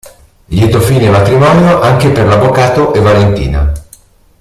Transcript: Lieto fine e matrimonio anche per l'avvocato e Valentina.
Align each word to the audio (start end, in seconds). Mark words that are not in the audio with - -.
Lieto 0.47 0.79
fine 0.79 1.03
e 1.05 1.09
matrimonio 1.11 1.79
anche 1.79 2.09
per 2.09 2.25
l'avvocato 2.25 2.91
e 2.95 3.01
Valentina. 3.01 3.71